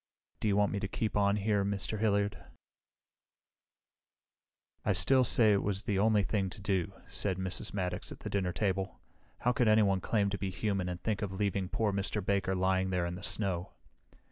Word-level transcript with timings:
"Do 0.39 0.47
you 0.47 0.57
want 0.57 0.71
me 0.71 0.79
to 0.79 0.87
keep 0.87 1.15
on 1.15 1.35
here, 1.35 1.63
Mr. 1.63 1.99
Hilliard?" 1.99 2.43
"I 4.83 4.93
still 4.93 5.23
say 5.23 5.53
it 5.53 5.61
was 5.61 5.83
the 5.83 5.99
only 5.99 6.23
thing 6.23 6.49
to 6.49 6.59
do," 6.59 6.93
said 7.05 7.37
Mrs. 7.37 7.71
Maddox 7.71 8.11
at 8.11 8.21
the 8.21 8.29
dinner 8.31 8.51
table. 8.51 8.99
"How 9.41 9.51
could 9.51 9.67
anyone 9.67 10.01
claim 10.01 10.31
to 10.31 10.39
be 10.39 10.49
human 10.49 10.89
and 10.89 10.99
think 11.03 11.21
of 11.21 11.31
leaving 11.31 11.69
poor 11.69 11.93
Mr. 11.93 12.25
Baker 12.25 12.55
lying 12.55 12.89
there 12.89 13.05
in 13.05 13.13
the 13.13 13.21
snow?" 13.21 13.73